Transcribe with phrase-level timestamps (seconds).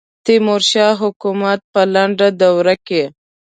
[0.03, 3.03] د تیمور شاه حکومت په لنډه دوره کې.